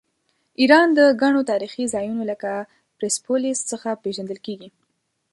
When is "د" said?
0.97-0.99